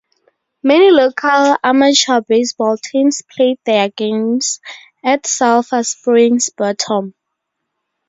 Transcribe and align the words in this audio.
Many 0.63 0.89
local 0.89 1.57
amateur 1.63 2.21
baseball 2.21 2.75
teams 2.75 3.21
played 3.29 3.59
their 3.67 3.87
games 3.89 4.59
at 5.03 5.27
Sulphur 5.27 5.83
Springs 5.83 6.49
Bottom. 6.49 7.13